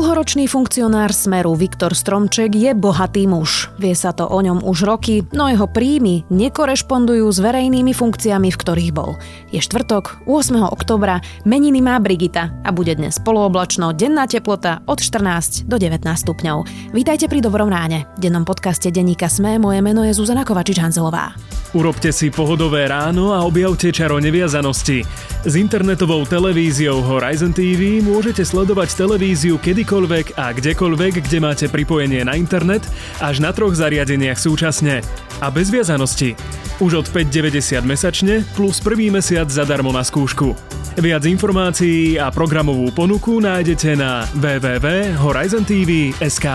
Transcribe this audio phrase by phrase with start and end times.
[0.00, 3.68] Dlhoročný funkcionár Smeru Viktor Stromček je bohatý muž.
[3.76, 8.60] Vie sa to o ňom už roky, no jeho príjmy nekorešpondujú s verejnými funkciami, v
[8.64, 9.20] ktorých bol.
[9.52, 10.56] Je štvrtok, 8.
[10.72, 16.64] oktobra, meniny má Brigita a bude dnes polooblačno, denná teplota od 14 do 19 stupňov.
[16.96, 18.08] Vítajte pri Dobrom ráne.
[18.16, 21.36] V dennom podcaste denníka Sme moje meno je Zuzana Kovačič-Hanzelová.
[21.70, 25.06] Urobte si pohodové ráno a objavte čaro neviazanosti.
[25.46, 29.54] S internetovou televíziou Horizon TV môžete sledovať televíziu
[29.90, 32.86] kedykoľvek a kdekoľvek, kde máte pripojenie na internet,
[33.18, 35.02] až na troch zariadeniach súčasne.
[35.42, 36.38] A bez viazanosti.
[36.78, 40.54] Už od 5,90 mesačne plus prvý mesiac zadarmo na skúšku.
[40.94, 46.46] Viac informácií a programovú ponuku nájdete na www.horizontv.sk.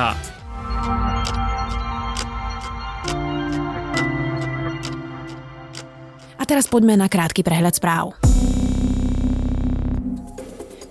[6.40, 8.25] A teraz poďme na krátky prehľad správ.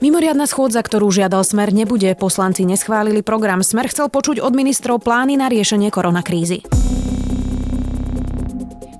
[0.04, 2.12] Mimoriadna schôdza, ktorú žiadal Smer, nebude.
[2.12, 3.64] Poslanci neschválili program.
[3.64, 6.60] Smer chcel počuť od ministrov plány na riešenie koronakrízy.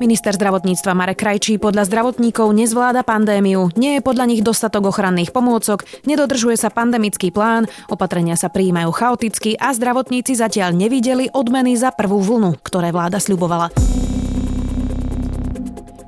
[0.00, 5.84] Minister zdravotníctva Marek Krajčí podľa zdravotníkov nezvláda pandémiu, nie je podľa nich dostatok ochranných pomôcok,
[6.08, 12.16] nedodržuje sa pandemický plán, opatrenia sa prijímajú chaoticky a zdravotníci zatiaľ nevideli odmeny za prvú
[12.24, 13.68] vlnu, ktoré vláda sľubovala.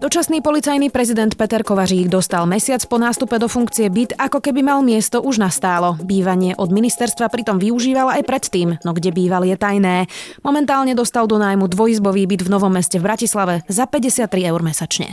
[0.06, 4.78] Dočasný policajný prezident Peter Kovařík dostal mesiac po nástupe do funkcie byt, ako keby mal
[4.78, 5.98] miesto už nastálo.
[5.98, 10.06] Bývanie od ministerstva pritom využíval aj predtým, no kde býval je tajné.
[10.46, 15.10] Momentálne dostal do nájmu dvojizbový byt v Novom meste v Bratislave za 53 eur mesačne.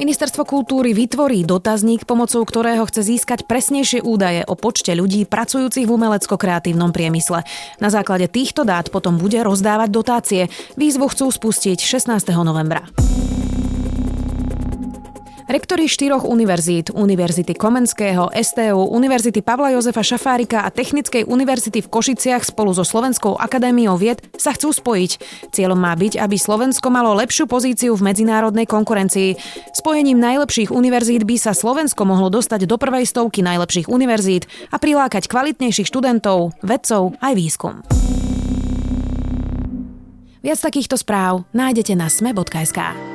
[0.00, 5.94] Ministerstvo kultúry vytvorí dotazník, pomocou ktorého chce získať presnejšie údaje o počte ľudí pracujúcich v
[5.94, 7.44] umelecko-kreatívnom priemysle.
[7.76, 10.42] Na základe týchto dát potom bude rozdávať dotácie.
[10.80, 12.24] Výzvu chcú spustiť 16.
[12.40, 12.88] novembra.
[15.52, 22.40] Rektori štyroch univerzít, Univerzity Komenského, STU, Univerzity Pavla Jozefa Šafárika a Technickej univerzity v Košiciach
[22.48, 25.20] spolu so Slovenskou akadémiou vied sa chcú spojiť.
[25.52, 29.36] Cieľom má byť, aby Slovensko malo lepšiu pozíciu v medzinárodnej konkurencii.
[29.76, 35.28] Spojením najlepších univerzít by sa Slovensko mohlo dostať do prvej stovky najlepších univerzít a prilákať
[35.28, 37.84] kvalitnejších študentov, vedcov aj výskum.
[40.40, 43.11] Viac takýchto správ nájdete na sme.sk.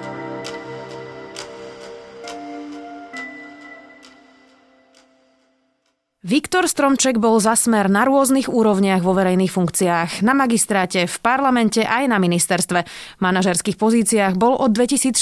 [6.28, 10.28] Viktor Stromček bol za smer na rôznych úrovniach vo verejných funkciách.
[10.28, 12.84] Na magistráte, v parlamente aj na ministerstve.
[12.84, 15.16] V manažerských pozíciách bol od 2006.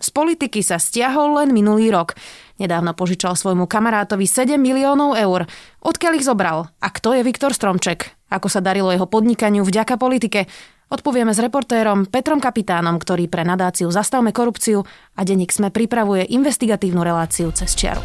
[0.00, 2.16] Z politiky sa stiahol len minulý rok.
[2.56, 5.44] Nedávno požičal svojmu kamarátovi 7 miliónov eur.
[5.84, 6.72] Odkiaľ ich zobral?
[6.80, 8.16] A kto je Viktor Stromček?
[8.32, 10.48] Ako sa darilo jeho podnikaniu vďaka politike?
[10.88, 14.80] Odpovieme s reportérom Petrom Kapitánom, ktorý pre nadáciu Zastavme korupciu
[15.12, 18.00] a denník sme pripravuje investigatívnu reláciu cez čiaru.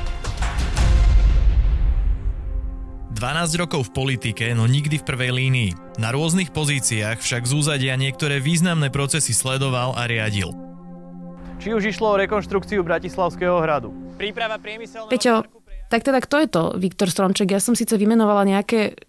[3.23, 5.71] 12 rokov v politike, no nikdy v prvej línii.
[5.95, 10.51] Na rôznych pozíciách však z úzadia niektoré významné procesy sledoval a riadil.
[11.55, 13.95] Či už išlo o rekonštrukciu Bratislavského hradu.
[14.19, 15.07] Príprava priemyselného...
[15.07, 15.47] Peťo,
[15.87, 17.47] tak teda kto je to Viktor Stromček?
[17.47, 18.99] Ja som síce vymenovala nejaké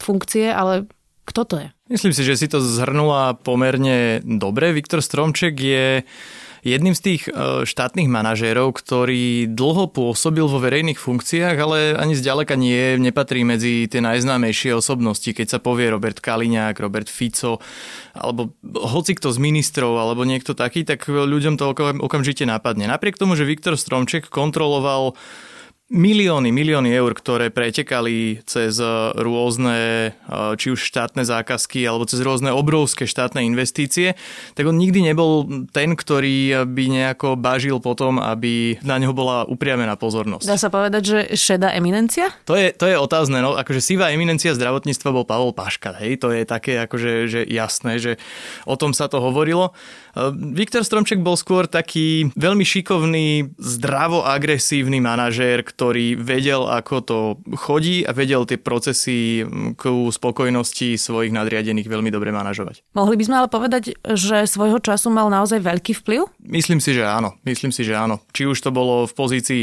[0.00, 0.88] funkcie, ale
[1.28, 1.68] kto to je?
[1.92, 4.72] Myslím si, že si to zhrnula pomerne dobre.
[4.72, 6.08] Viktor Stromček je
[6.62, 12.54] jedným z tých e, štátnych manažérov, ktorý dlho pôsobil vo verejných funkciách, ale ani zďaleka
[12.58, 15.30] nie, nepatrí medzi tie najznámejšie osobnosti.
[15.30, 17.62] Keď sa povie Robert Kaliňák, Robert Fico,
[18.14, 22.90] alebo hoci kto z ministrov, alebo niekto taký, tak ľuďom to okamžite napadne.
[22.90, 25.14] Napriek tomu, že Viktor Stromček kontroloval
[25.88, 28.76] milióny, milióny eur, ktoré pretekali cez
[29.16, 30.12] rôzne,
[30.60, 34.12] či už štátne zákazky, alebo cez rôzne obrovské štátne investície,
[34.52, 39.96] tak on nikdy nebol ten, ktorý by nejako bažil potom, aby na neho bola upriamená
[39.96, 40.44] pozornosť.
[40.44, 42.28] Dá sa povedať, že šedá eminencia?
[42.44, 46.36] To je, to je otázne, no akože sivá eminencia zdravotníctva bol Pavol Paška, hej, to
[46.36, 48.20] je také akože že jasné, že
[48.68, 49.72] o tom sa to hovorilo.
[50.36, 57.18] Viktor Stromček bol skôr taký veľmi šikovný, zdravo agresívny manažér, ktorý vedel, ako to
[57.54, 59.46] chodí a vedel tie procesy
[59.78, 62.82] k spokojnosti svojich nadriadených veľmi dobre manažovať.
[62.98, 66.26] Mohli by sme ale povedať, že svojho času mal naozaj veľký vplyv?
[66.42, 67.38] Myslím si, že áno.
[67.46, 68.18] Myslím si, že áno.
[68.34, 69.62] Či už to bolo v pozícii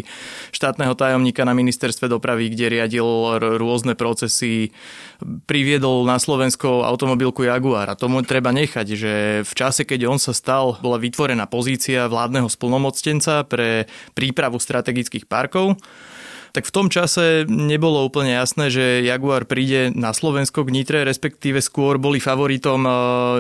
[0.56, 4.72] štátneho tajomníka na ministerstve dopravy, kde riadil rôzne procesy,
[5.44, 7.92] priviedol na Slovensko automobilku Jaguar.
[7.92, 9.14] A tomu treba nechať, že
[9.44, 13.84] v čase, keď on sa stal, bola vytvorená pozícia vládneho splnomoctenca pre
[14.16, 15.76] prípravu strategických parkov
[16.56, 21.60] tak v tom čase nebolo úplne jasné, že Jaguar príde na Slovensko k Nitre, respektíve
[21.60, 22.92] skôr boli favoritom e,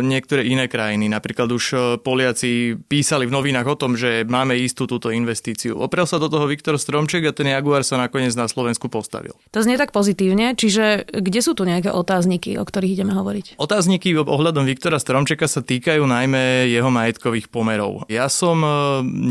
[0.04, 1.08] niektoré iné krajiny.
[1.08, 5.80] Napríklad už e, Poliaci písali v novinách o tom, že máme istú túto investíciu.
[5.80, 9.32] Oprel sa do toho Viktor Stromček a ten Jaguar sa nakoniec na Slovensku postavil.
[9.56, 13.56] To znie tak pozitívne, čiže kde sú tu nejaké otázniky, o ktorých ideme hovoriť?
[13.56, 18.04] Otázniky ohľadom Viktora Stromčeka sa týkajú najmä jeho majetkových pomerov.
[18.12, 18.70] Ja som e,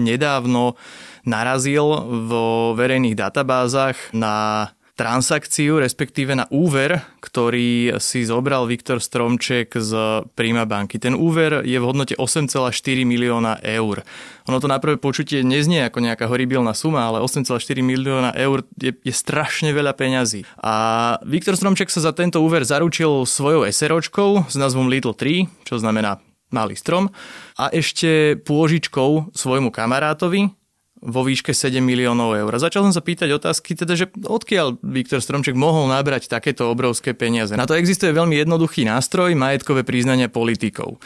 [0.09, 0.81] nedávno
[1.25, 1.85] narazil
[2.29, 3.74] vo verejných databázach
[4.15, 11.03] na transakciu, respektíve na úver, ktorý si zobral Viktor Stromček z Prima banky.
[11.03, 12.71] Ten úver je v hodnote 8,4
[13.03, 14.06] milióna eur.
[14.47, 18.94] Ono to na prvé počutie neznie ako nejaká horibilná suma, ale 8,4 milióna eur je,
[18.94, 20.47] je strašne veľa peňazí.
[20.62, 20.75] A
[21.27, 26.23] Viktor Stromček sa za tento úver zaručil svojou SROčkou s názvom Little 3, čo znamená
[26.55, 27.11] malý strom,
[27.59, 30.55] a ešte pôžičkou svojmu kamarátovi,
[31.05, 32.53] vo výške 7 miliónov eur.
[32.56, 37.53] Začal som sa pýtať otázky, teda, že odkiaľ Viktor Stromček mohol nabrať takéto obrovské peniaze.
[37.53, 40.97] Na to existuje veľmi jednoduchý nástroj, majetkové priznania politikov.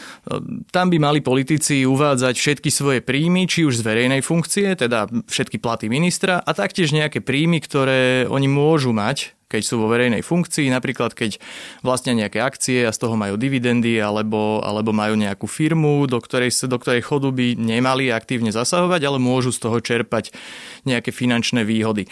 [0.70, 5.58] Tam by mali politici uvádzať všetky svoje príjmy, či už z verejnej funkcie, teda všetky
[5.58, 10.68] platy ministra, a taktiež nejaké príjmy, ktoré oni môžu mať keď sú vo verejnej funkcii,
[10.68, 11.40] napríklad keď
[11.80, 16.52] vlastnia nejaké akcie a z toho majú dividendy alebo, alebo majú nejakú firmu, do ktorej,
[16.68, 20.36] do ktorej chodu by nemali aktívne zasahovať, ale môžu z toho čerpať
[20.84, 22.06] nejaké finančné výhody.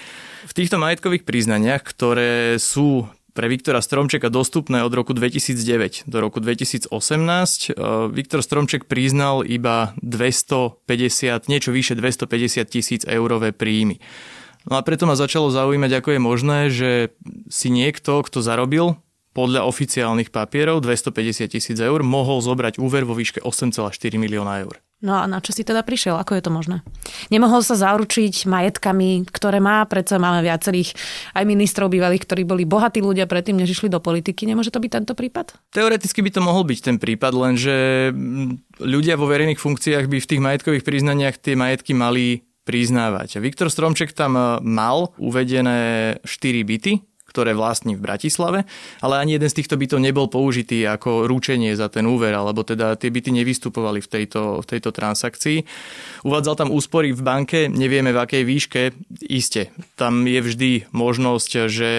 [0.48, 3.04] V týchto majetkových priznaniach, ktoré sú
[3.36, 6.88] pre Viktora Stromčeka dostupné od roku 2009 do roku 2018.
[6.88, 7.70] E,
[8.08, 14.00] Viktor Stromček priznal iba 250, niečo vyše 250 tisíc eurové príjmy.
[14.66, 16.90] No a preto ma začalo zaujímať, ako je možné, že
[17.46, 18.98] si niekto, kto zarobil
[19.36, 24.80] podľa oficiálnych papierov 250 tisíc eur, mohol zobrať úver vo výške 8,4 milióna eur.
[25.04, 26.16] No a na čo si teda prišiel?
[26.16, 26.80] Ako je to možné?
[27.28, 30.96] Nemohol sa zaručiť majetkami, ktoré má, predsa máme viacerých
[31.36, 34.48] aj ministrov bývalých, ktorí boli bohatí ľudia predtým, než išli do politiky.
[34.48, 35.52] Nemôže to byť tento prípad?
[35.76, 37.76] Teoreticky by to mohol byť ten prípad, lenže
[38.80, 43.38] ľudia vo verejných funkciách by v tých majetkových priznaniach tie majetky mali priznávať.
[43.38, 46.98] Viktor Stromček tam e, mal uvedené 4 byty,
[47.36, 48.64] ktoré vlastní v Bratislave,
[49.04, 52.96] ale ani jeden z týchto bytov nebol použitý ako ručenie za ten úver, alebo teda
[52.96, 55.60] tie byty nevystupovali v tejto, v tejto transakcii.
[56.24, 58.82] Uvádzal tam úspory v banke, nevieme v akej výške,
[59.28, 59.68] iste.
[60.00, 61.92] Tam je vždy možnosť, že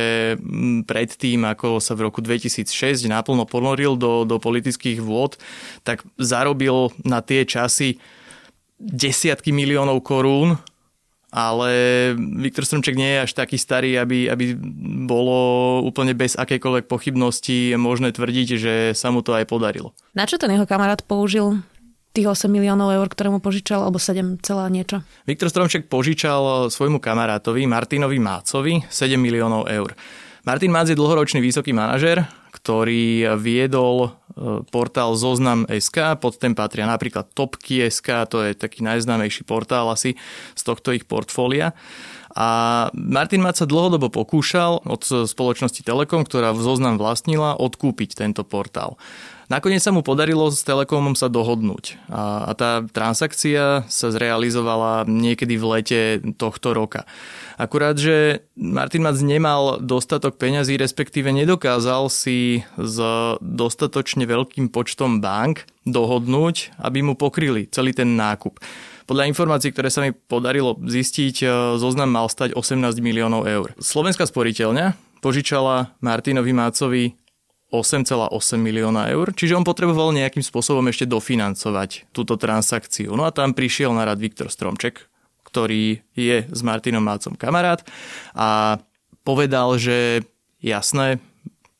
[0.89, 5.37] predtým, ako sa v roku 2006 naplno ponoril do, do politických vôd,
[5.85, 8.01] tak zarobil na tie časy
[8.77, 10.57] desiatky miliónov korún,
[11.27, 11.71] ale
[12.15, 14.55] Viktor Stromček nie je až taký starý, aby, aby
[15.05, 19.91] bolo úplne bez akejkoľvek pochybnosti možné tvrdiť, že sa mu to aj podarilo.
[20.15, 21.59] Na čo ten jeho kamarát použil
[22.15, 25.05] tých 8 miliónov eur, ktoré mu požičal, alebo 7 celá niečo?
[25.29, 29.93] Viktor Stromček požičal svojmu kamarátovi Martinovi Mácovi 7 miliónov eur.
[30.47, 32.23] Martin Mác je dlhoročný vysoký manažer,
[32.55, 34.09] ktorý viedol e,
[34.71, 40.15] portál Zoznam.sk, pod ten patria napríklad Topky.sk, to je taký najznámejší portál asi
[40.55, 41.75] z tohto ich portfólia.
[42.31, 42.47] A
[42.95, 48.95] Martin Mať sa dlhodobo pokúšal od spoločnosti Telekom, ktorá v Zoznam vlastnila, odkúpiť tento portál.
[49.47, 55.55] Nakoniec sa mu podarilo s Telekomom sa dohodnúť a, a tá transakcia sa zrealizovala niekedy
[55.55, 56.01] v lete
[56.35, 57.07] tohto roka.
[57.55, 62.97] Akurát, že Martin Mac nemal dostatok peňazí, respektíve nedokázal si s
[63.39, 68.59] dostatočne veľkým počtom bank dohodnúť, aby mu pokryli celý ten nákup.
[69.07, 71.47] Podľa informácií, ktoré sa mi podarilo zistiť, e,
[71.79, 73.71] zoznam mal stať 18 miliónov eur.
[73.79, 77.15] Slovenská sporiteľňa požičala Martinovi Mácovi
[77.67, 83.11] 8,8 milióna eur, čiže on potreboval nejakým spôsobom ešte dofinancovať túto transakciu.
[83.11, 85.03] No a tam prišiel na rad Viktor Stromček,
[85.43, 87.83] ktorý je s Martinom Mácom kamarát
[88.31, 88.79] a
[89.27, 90.23] povedal, že
[90.63, 91.19] jasné,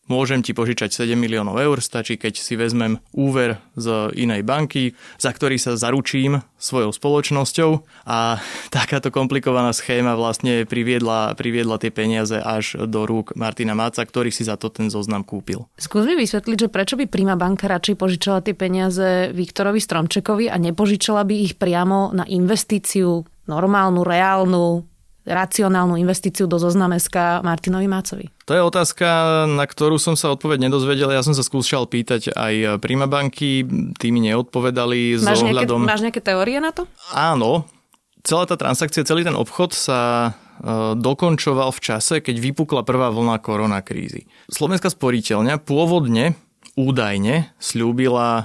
[0.07, 5.35] Môžem ti požičať 7 miliónov eur, stačí keď si vezmem úver z inej banky, za
[5.35, 7.69] ktorý sa zaručím svojou spoločnosťou
[8.07, 8.39] a
[8.75, 14.47] takáto komplikovaná schéma vlastne priviedla, priviedla tie peniaze až do rúk Martina Máca, ktorý si
[14.47, 15.67] za to ten zoznam kúpil.
[15.75, 20.55] Skús mi vysvetliť, že prečo by Prima banka radšej požičala tie peniaze Viktorovi Stromčekovi a
[20.55, 24.83] nepožičala by ich priamo na investíciu normálnu, reálnu,
[25.27, 28.25] racionálnu investíciu do zoznameska Martinovi Mácovi?
[28.47, 29.07] To je otázka,
[29.51, 31.11] na ktorú som sa odpoveď nedozvedel.
[31.11, 33.67] Ja som sa skúšal pýtať aj Prima banky,
[33.99, 35.83] tí mi neodpovedali máš s ohľadom...
[35.83, 36.87] Nejaké, máš nejaké teórie na to?
[37.11, 37.67] Áno.
[38.23, 40.31] Celá tá transakcia, celý ten obchod sa e,
[40.99, 44.27] dokončoval v čase, keď vypukla prvá vlna koronakrízy.
[44.51, 46.35] Slovenská sporiteľňa pôvodne
[46.75, 48.43] údajne slúbila e,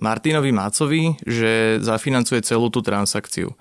[0.00, 3.52] Martinovi Mácovi, že zafinancuje celú tú transakciu.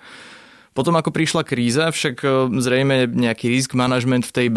[0.71, 2.23] Potom ako prišla kríza, však
[2.63, 4.47] zrejme nejaký risk management v tej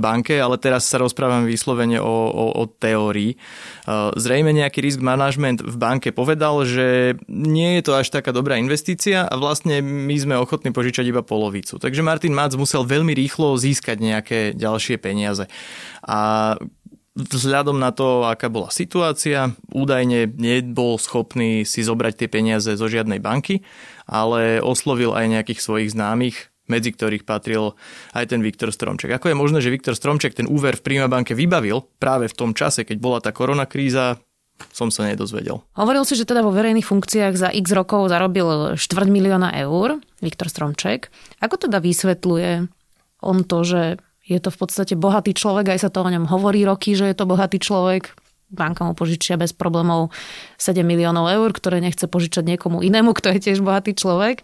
[0.00, 3.36] banke, ale teraz sa rozprávam vyslovene o, o, o teórii.
[4.16, 9.28] Zrejme nejaký risk management v banke povedal, že nie je to až taká dobrá investícia
[9.28, 11.76] a vlastne my sme ochotní požičať iba polovicu.
[11.76, 15.44] Takže Martin Mac musel veľmi rýchlo získať nejaké ďalšie peniaze.
[16.08, 16.56] A
[17.18, 23.18] vzhľadom na to, aká bola situácia, údajne nebol schopný si zobrať tie peniaze zo žiadnej
[23.18, 23.66] banky,
[24.06, 27.74] ale oslovil aj nejakých svojich známych, medzi ktorých patril
[28.14, 29.10] aj ten Viktor Stromček.
[29.10, 32.50] Ako je možné, že Viktor Stromček ten úver v Prima banke vybavil práve v tom
[32.54, 34.20] čase, keď bola tá koronakríza,
[34.74, 35.62] som sa nedozvedel.
[35.78, 40.50] Hovoril si, že teda vo verejných funkciách za x rokov zarobil štvrť milióna eur, Viktor
[40.50, 41.14] Stromček.
[41.38, 42.66] Ako teda vysvetľuje
[43.22, 43.82] on to, že
[44.28, 47.16] je to v podstate bohatý človek, aj sa to o ňom hovorí roky, že je
[47.16, 48.12] to bohatý človek.
[48.48, 50.08] Banka mu požičia bez problémov
[50.56, 54.40] 7 miliónov eur, ktoré nechce požičať niekomu inému, kto je tiež bohatý človek.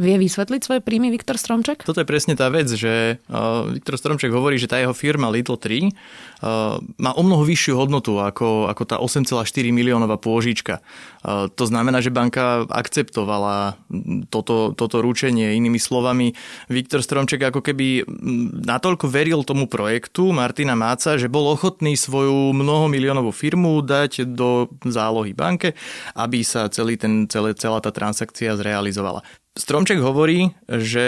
[0.00, 1.84] Vie vysvetliť svoje príjmy Viktor Stromček?
[1.84, 5.60] Toto je presne tá vec, že uh, Viktor Stromček hovorí, že tá jeho firma Little
[5.60, 10.80] Tree uh, má o mnoho vyššiu hodnotu ako, ako tá 8,4 miliónová pôžička.
[11.20, 13.76] Uh, to znamená, že banka akceptovala
[14.32, 15.60] toto, toto ručenie.
[15.60, 16.32] Inými slovami,
[16.72, 18.08] Viktor Stromček ako keby
[18.64, 25.36] natoľko veril tomu projektu Martina Máca, že bol ochotný svoju mnohomiliónovú firmu dať do zálohy
[25.36, 25.76] banke,
[26.16, 29.20] aby sa celý ten, celé, celá tá transakcia zrealizovala.
[29.52, 31.06] Stromček hovorí, že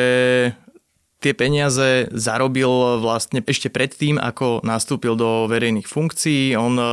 [1.24, 2.68] tie peniaze zarobil
[3.00, 6.52] vlastne ešte predtým, ako nastúpil do verejných funkcií.
[6.52, 6.84] On e,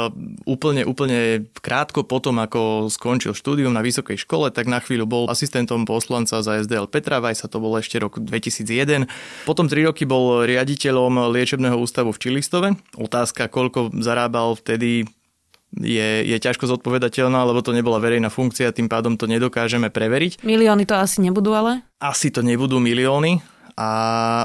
[0.47, 5.83] úplne, úplne krátko potom, ako skončil štúdium na vysokej škole, tak na chvíľu bol asistentom
[5.83, 9.11] poslanca za SDL Petra Vajsa, to bolo ešte rok 2001.
[9.43, 12.67] Potom tri roky bol riaditeľom liečebného ústavu v Čilistove.
[12.95, 15.11] Otázka, koľko zarábal vtedy
[15.79, 20.43] je, je ťažko zodpovedateľná, lebo to nebola verejná funkcia, tým pádom to nedokážeme preveriť.
[20.43, 21.87] Milióny to asi nebudú ale?
[22.03, 23.39] Asi to nebudú milióny.
[23.79, 23.89] A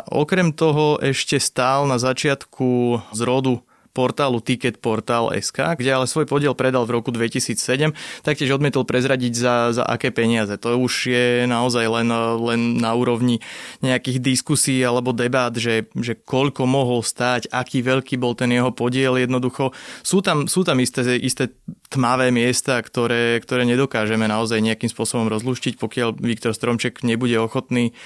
[0.06, 3.65] okrem toho ešte stál na začiatku z rodu
[3.96, 9.88] portálu Ticketportal.sk, kde ale svoj podiel predal v roku 2007, taktiež odmietol prezradiť za, za
[9.88, 10.52] aké peniaze.
[10.60, 12.08] To už je naozaj len,
[12.44, 13.40] len na úrovni
[13.80, 19.16] nejakých diskusí alebo debát, že, že koľko mohol stáť, aký veľký bol ten jeho podiel.
[19.16, 19.72] Jednoducho
[20.04, 21.56] sú tam, sú tam isté, isté
[21.88, 27.96] tmavé miesta, ktoré, ktoré nedokážeme naozaj nejakým spôsobom rozluštiť, pokiaľ Viktor Stromček nebude ochotný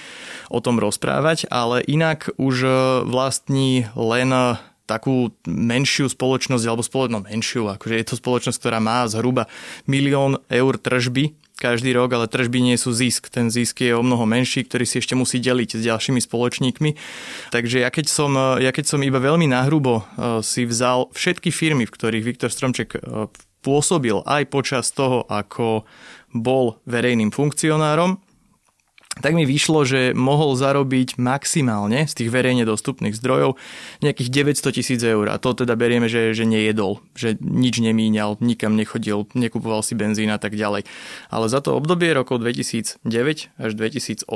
[0.47, 2.55] o tom rozprávať, ale inak už
[3.09, 9.47] vlastní len takú menšiu spoločnosť, alebo spoločnosť menšiu, akože je to spoločnosť, ktorá má zhruba
[9.87, 11.31] milión eur tržby
[11.61, 13.29] každý rok, ale tržby nie sú zisk.
[13.29, 16.97] Ten zisk je o mnoho menší, ktorý si ešte musí deliť s ďalšími spoločníkmi.
[17.53, 21.85] Takže ja keď som, ja keď som iba veľmi nahrubo eh, si vzal všetky firmy,
[21.85, 23.29] v ktorých Viktor Stromček eh,
[23.61, 25.85] pôsobil aj počas toho, ako
[26.33, 28.17] bol verejným funkcionárom,
[29.21, 33.55] tak mi vyšlo, že mohol zarobiť maximálne z tých verejne dostupných zdrojov
[34.01, 35.29] nejakých 900 tisíc eur.
[35.29, 40.33] A to teda berieme, že, že nejedol, že nič nemíňal, nikam nechodil, nekupoval si benzín
[40.33, 40.89] a tak ďalej.
[41.29, 43.05] Ale za to obdobie rokov 2009
[43.55, 44.27] až 2018,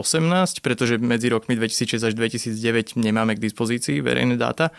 [0.62, 4.72] pretože medzi rokmi 2006 až 2009 nemáme k dispozícii verejné dáta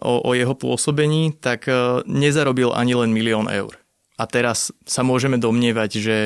[0.00, 3.76] o, o jeho pôsobení, tak e, nezarobil ani len milión eur.
[4.16, 6.16] A teraz sa môžeme domnievať, že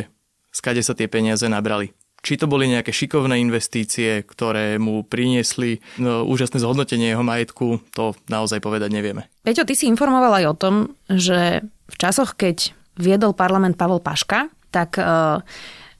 [0.52, 1.94] skade sa tie peniaze nabrali
[2.26, 8.18] či to boli nejaké šikovné investície, ktoré mu priniesli no, úžasné zhodnotenie jeho majetku, to
[8.26, 9.30] naozaj povedať nevieme.
[9.46, 10.74] Peťo, ty si informoval aj o tom,
[11.06, 15.38] že v časoch, keď viedol parlament Pavel Paška, tak uh,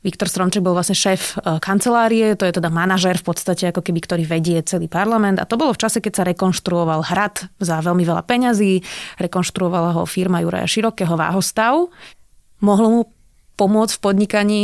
[0.02, 4.02] Viktor Stromček bol vlastne šéf uh, kancelárie, to je teda manažer v podstate ako keby,
[4.02, 8.02] ktorý vedie celý parlament a to bolo v čase, keď sa rekonštruoval hrad za veľmi
[8.02, 8.82] veľa peňazí,
[9.22, 11.86] rekonštruovala ho firma Juraja Širokého Váhostav.
[12.58, 13.00] Mohlo mu
[13.54, 14.60] pomôcť v podnikaní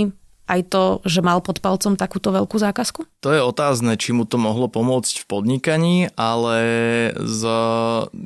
[0.51, 3.07] aj to, že mal pod palcom takúto veľkú zákazku?
[3.23, 6.59] To je otázne, či mu to mohlo pomôcť v podnikaní, ale
[7.15, 7.43] z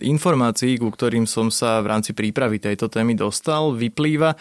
[0.01, 4.35] informácií, ku ktorým som sa v rámci prípravy tejto témy dostal, vyplýva,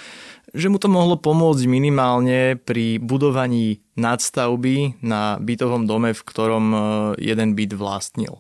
[0.56, 6.78] že mu to mohlo pomôcť minimálne pri budovaní nadstavby na bytovom dome, v ktorom e,
[7.20, 8.40] jeden byt vlastnil.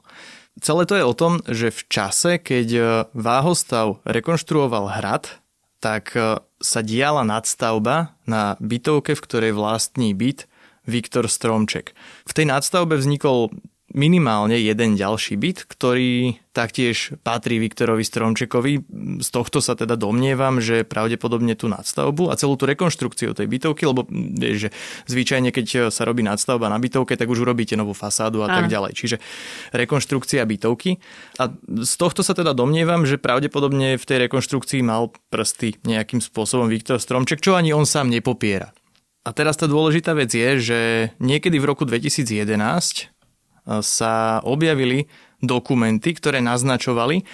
[0.64, 5.44] Celé to je o tom, že v čase, keď e, Váhostav rekonštruoval hrad,
[5.86, 10.50] tak e, sa diala nadstavba na bytovke, v ktorej vlastní byt
[10.90, 11.94] Viktor Stromček.
[12.26, 13.54] V tej nadstavbe vznikol
[13.96, 18.84] minimálne jeden ďalší byt, ktorý taktiež patrí Viktorovi Stromčekovi.
[19.24, 23.88] Z tohto sa teda domnievam, že pravdepodobne tú nadstavbu a celú tú rekonštrukciu tej bytovky,
[23.88, 24.70] lebo vieš, že
[25.08, 28.60] zvyčajne keď sa robí nadstavba na bytovke, tak už urobíte novú fasádu a, a.
[28.60, 28.92] tak ďalej.
[29.00, 29.18] Čiže
[29.72, 31.00] rekonštrukcia bytovky.
[31.40, 36.68] A z tohto sa teda domnievam, že pravdepodobne v tej rekonštrukcii mal prsty nejakým spôsobom
[36.68, 38.76] Viktor Stromček, čo ani on sám nepopiera.
[39.26, 40.80] A teraz tá dôležitá vec je, že
[41.18, 43.15] niekedy v roku 2011
[43.66, 45.10] sa objavili
[45.42, 47.26] dokumenty, ktoré naznačovali,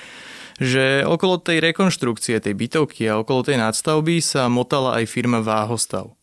[0.62, 6.14] že okolo tej rekonštrukcie tej bytovky a okolo tej nadstavby sa motala aj firma Váhostav.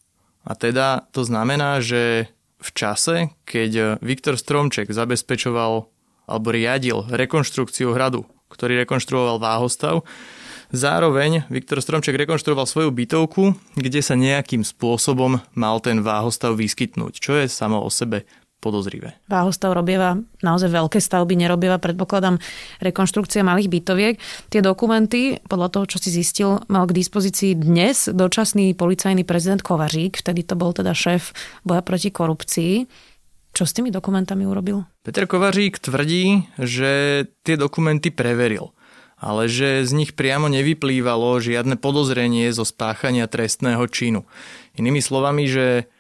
[0.47, 5.87] A teda to znamená, že v čase, keď Viktor Stromček zabezpečoval
[6.29, 10.05] alebo riadil rekonštrukciu hradu, ktorý rekonštruoval Váhostav,
[10.69, 17.41] Zároveň Viktor Stromček rekonštruoval svoju bytovku, kde sa nejakým spôsobom mal ten váhostav vyskytnúť, čo
[17.41, 19.15] je samo o sebe podozrivé.
[19.31, 22.43] Váhostav robieva naozaj veľké stavby, nerobieva, predpokladám,
[22.83, 24.15] rekonštrukcia malých bytoviek.
[24.51, 30.19] Tie dokumenty, podľa toho, čo si zistil, mal k dispozícii dnes dočasný policajný prezident Kovařík,
[30.21, 31.31] vtedy to bol teda šéf
[31.63, 32.73] boja proti korupcii.
[33.55, 34.87] Čo s tými dokumentami urobil?
[35.03, 38.71] Peter Kovařík tvrdí, že tie dokumenty preveril
[39.19, 44.23] ale že z nich priamo nevyplývalo žiadne podozrenie zo spáchania trestného činu.
[44.79, 45.91] Inými slovami, že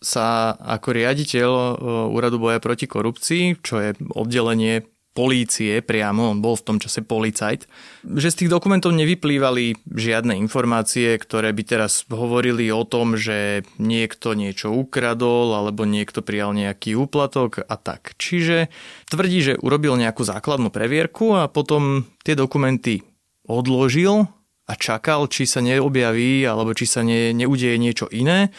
[0.00, 1.72] sa ako riaditeľ e,
[2.12, 4.84] Úradu boja proti korupcii, čo je oddelenie
[5.16, 7.64] polície priamo, on bol v tom čase policajt,
[8.04, 14.36] že z tých dokumentov nevyplývali žiadne informácie, ktoré by teraz hovorili o tom, že niekto
[14.36, 18.12] niečo ukradol alebo niekto prijal nejaký úplatok a tak.
[18.20, 18.68] Čiže
[19.08, 23.00] tvrdí, že urobil nejakú základnú previerku a potom tie dokumenty
[23.48, 24.28] odložil
[24.68, 28.52] a čakal, či sa neobjaví alebo či sa ne, neudeje niečo iné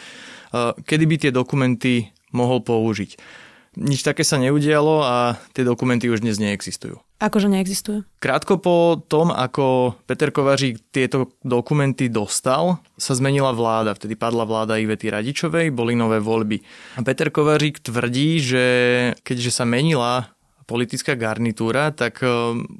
[0.84, 3.20] kedy by tie dokumenty mohol použiť.
[3.78, 6.98] Nič také sa neudialo a tie dokumenty už dnes neexistujú.
[7.18, 8.06] Akože neexistujú?
[8.18, 13.94] Krátko po tom, ako Peter Kovařík tieto dokumenty dostal, sa zmenila vláda.
[13.94, 16.58] Vtedy padla vláda Ivety Radičovej, boli nové voľby.
[16.98, 18.64] A Peter Kovařík tvrdí, že
[19.22, 20.30] keďže sa menila
[20.66, 22.22] politická garnitúra, tak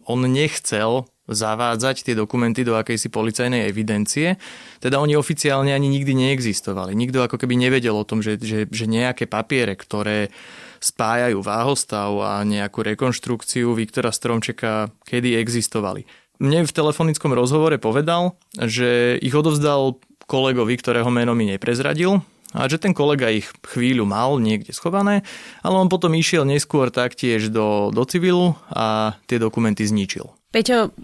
[0.06, 4.40] on nechcel zavádzať tie dokumenty do akejsi policajnej evidencie.
[4.80, 6.96] Teda oni oficiálne ani nikdy neexistovali.
[6.96, 10.32] Nikto ako keby nevedel o tom, že, že, že nejaké papiere, ktoré
[10.80, 16.06] spájajú váhostav a nejakú rekonštrukciu Viktora Stromčeka kedy existovali.
[16.38, 19.98] Mne v telefonickom rozhovore povedal, že ich odovzdal
[20.30, 22.22] kolegovi, ktorého meno mi neprezradil,
[22.56, 25.20] a že ten kolega ich chvíľu mal niekde schované,
[25.60, 30.32] ale on potom išiel neskôr taktiež do, do civilu a tie dokumenty zničil.
[30.48, 30.96] Peťo,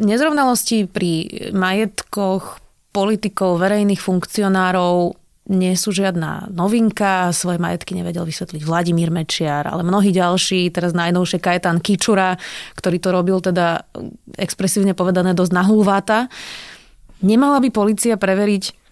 [0.00, 5.12] nezrovnalosti pri majetkoch politikov, verejných funkcionárov
[5.48, 11.40] nie sú žiadna novinka, svoje majetky nevedel vysvetliť Vladimír Mečiar, ale mnohí ďalší, teraz najnovšie
[11.40, 12.36] Kajetan Kičura,
[12.76, 13.88] ktorý to robil teda
[14.36, 16.28] expresívne povedané dosť nahúváta.
[17.24, 18.87] Nemala by policia preveriť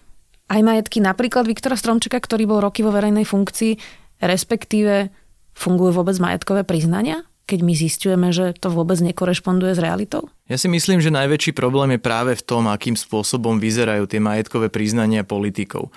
[0.46, 3.78] aj majetky napríklad Viktora Stromčeka, ktorý bol roky vo verejnej funkcii,
[4.22, 5.10] respektíve
[5.56, 7.26] fungujú vôbec majetkové priznania?
[7.46, 10.26] keď my zistujeme, že to vôbec nekorešponduje s realitou?
[10.50, 14.66] Ja si myslím, že najväčší problém je práve v tom, akým spôsobom vyzerajú tie majetkové
[14.66, 15.94] priznania politikov.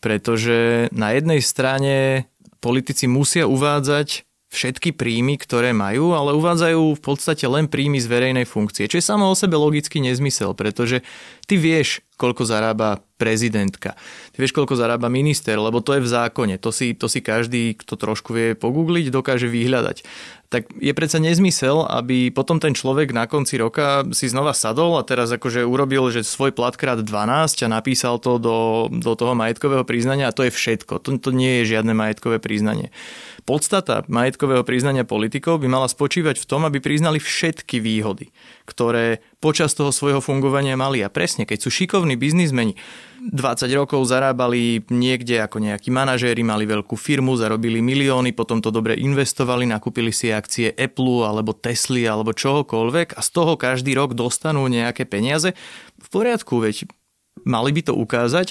[0.00, 2.24] Pretože na jednej strane
[2.64, 8.46] politici musia uvádzať všetky príjmy, ktoré majú, ale uvádzajú v podstate len príjmy z verejnej
[8.46, 11.02] funkcie, čo je samo o sebe logicky nezmysel, pretože
[11.50, 13.98] ty vieš, koľko zarába prezidentka,
[14.32, 17.74] ty vieš, koľko zarába minister, lebo to je v zákone, to si, to si každý,
[17.74, 20.06] kto trošku vie pogoogliť, dokáže vyhľadať
[20.46, 25.02] tak je predsa nezmysel, aby potom ten človek na konci roka si znova sadol a
[25.02, 29.82] teraz akože urobil, že svoj plat krát 12 a napísal to do, do toho majetkového
[29.82, 31.02] priznania a to je všetko.
[31.02, 32.94] To, to nie je žiadne majetkové priznanie.
[33.46, 38.34] Podstata majetkového priznania politikov by mala spočívať v tom, aby priznali všetky výhody,
[38.66, 41.06] ktoré počas toho svojho fungovania mali.
[41.06, 42.74] A presne, keď sú šikovní biznismeni,
[43.30, 48.98] 20 rokov zarábali niekde ako nejakí manažéri, mali veľkú firmu, zarobili milióny, potom to dobre
[48.98, 54.66] investovali, nakúpili si akcie Apple alebo Tesly alebo čohokoľvek a z toho každý rok dostanú
[54.66, 55.54] nejaké peniaze.
[56.02, 56.90] V poriadku, veď
[57.46, 58.50] mali by to ukázať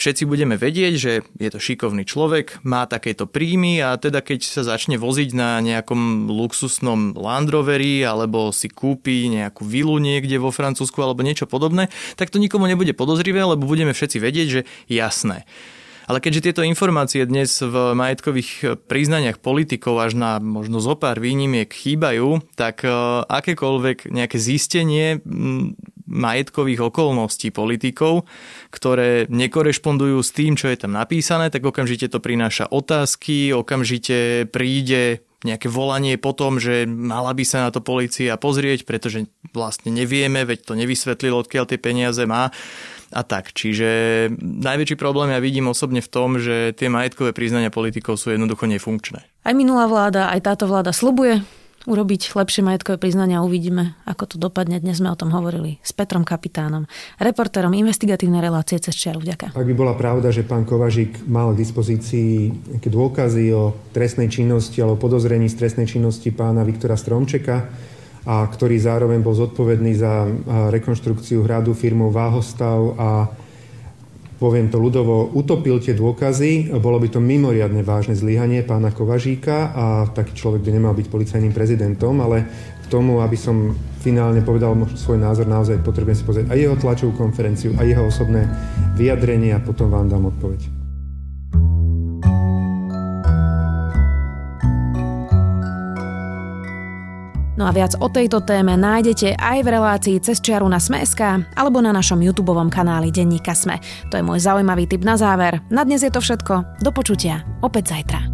[0.00, 4.62] všetci budeme vedieť, že je to šikovný človek, má takéto príjmy a teda keď sa
[4.64, 10.96] začne voziť na nejakom luxusnom Land Roveri alebo si kúpi nejakú vilu niekde vo Francúzsku
[11.04, 15.44] alebo niečo podobné, tak to nikomu nebude podozrivé, lebo budeme všetci vedieť, že jasné.
[16.10, 21.70] Ale keďže tieto informácie dnes v majetkových priznaniach politikov až na možno zo pár výnimiek
[21.70, 22.90] chýbajú, tak e,
[23.30, 25.22] akékoľvek nejaké zistenie
[26.10, 28.26] majetkových okolností politikov,
[28.74, 35.22] ktoré nekorešpondujú s tým, čo je tam napísané, tak okamžite to prináša otázky, okamžite príde
[35.40, 39.24] nejaké volanie po tom, že mala by sa na to policia pozrieť, pretože
[39.56, 42.52] vlastne nevieme, veď to nevysvetlilo, odkiaľ tie peniaze má
[43.10, 43.56] a tak.
[43.56, 43.88] Čiže
[44.38, 49.20] najväčší problém ja vidím osobne v tom, že tie majetkové priznania politikov sú jednoducho nefunkčné.
[49.24, 51.40] Aj minulá vláda, aj táto vláda slubuje
[51.88, 54.76] urobiť lepšie majetkové priznania a uvidíme, ako to dopadne.
[54.80, 56.84] Dnes sme o tom hovorili s Petrom Kapitánom,
[57.16, 59.24] reportérom investigatívnej relácie cez čiaru.
[59.24, 59.56] Vďaka.
[59.56, 62.52] Ak by bola pravda, že pán Kovažik mal k dispozícii
[62.84, 67.70] dôkazy o trestnej činnosti alebo podozrení z trestnej činnosti pána Viktora Stromčeka,
[68.20, 70.28] a ktorý zároveň bol zodpovedný za
[70.68, 73.32] rekonštrukciu hradu firmou Váhostav a
[74.40, 79.84] poviem to ľudovo, utopil tie dôkazy, bolo by to mimoriadne vážne zlyhanie pána Kovažíka a
[80.08, 82.48] taký človek by nemal byť policajným prezidentom, ale
[82.80, 87.12] k tomu, aby som finálne povedal svoj názor, naozaj potrebujem si pozrieť aj jeho tlačovú
[87.20, 88.48] konferenciu, aj jeho osobné
[88.96, 90.79] vyjadrenie a potom vám dám odpoveď.
[97.60, 101.84] No a viac o tejto téme nájdete aj v relácii cez čiaru na Sme.sk alebo
[101.84, 103.76] na našom YouTube kanáli Denníka Sme.
[104.08, 105.60] To je môj zaujímavý tip na záver.
[105.68, 106.80] Na dnes je to všetko.
[106.80, 107.44] Do počutia.
[107.60, 108.29] Opäť zajtra.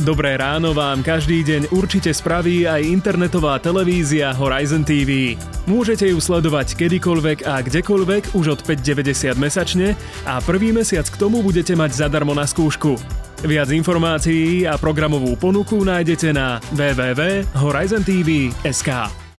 [0.00, 5.36] Dobré ráno vám každý deň určite spraví aj internetová televízia Horizon TV.
[5.68, 9.92] Môžete ju sledovať kedykoľvek a kdekoľvek už od 5,90 mesačne
[10.24, 12.96] a prvý mesiac k tomu budete mať zadarmo na skúšku.
[13.44, 19.20] Viac informácií a programovú ponuku nájdete na www.horizontv.sk.